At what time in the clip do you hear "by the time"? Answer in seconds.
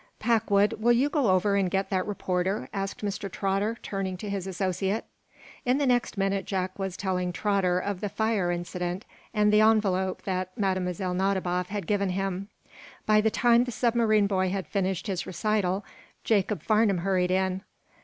13.05-13.65